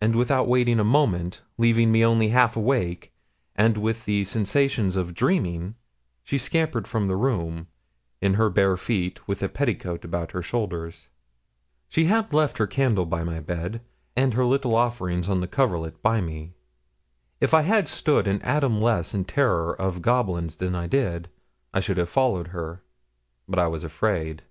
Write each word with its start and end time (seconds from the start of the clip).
And 0.00 0.16
without 0.16 0.48
waiting 0.48 0.80
a 0.80 0.84
moment, 0.84 1.42
leaving 1.58 1.92
me 1.92 2.02
only 2.02 2.28
half 2.28 2.56
awake, 2.56 3.12
and 3.54 3.76
with 3.76 4.06
the 4.06 4.24
sensations 4.24 4.96
of 4.96 5.12
dreaming, 5.12 5.74
she 6.22 6.38
scampered 6.38 6.88
from 6.88 7.08
the 7.08 7.14
room, 7.16 7.66
in 8.22 8.32
her 8.40 8.48
bare 8.48 8.78
feet, 8.78 9.28
with 9.28 9.42
a 9.42 9.50
petticoat 9.50 10.02
about 10.02 10.30
her 10.32 10.40
shoulders. 10.40 11.08
She 11.90 12.06
had 12.06 12.32
left 12.32 12.56
her 12.56 12.66
candle 12.66 13.04
by 13.04 13.22
my 13.22 13.38
bed, 13.38 13.82
and 14.16 14.32
her 14.32 14.46
little 14.46 14.74
offerings 14.74 15.28
on 15.28 15.42
the 15.42 15.46
coverlet 15.46 16.00
by 16.00 16.22
me. 16.22 16.54
If 17.38 17.52
I 17.52 17.60
had 17.60 17.86
stood 17.86 18.26
an 18.26 18.40
atom 18.40 18.80
less 18.80 19.12
in 19.12 19.26
terror 19.26 19.74
of 19.78 20.00
goblins 20.00 20.56
than 20.56 20.74
I 20.74 20.86
did, 20.86 21.28
I 21.74 21.80
should 21.80 21.98
have 21.98 22.08
followed 22.08 22.46
her, 22.48 22.82
but 23.46 23.58
I 23.58 23.66
was 23.68 23.84
afraid. 23.84 24.42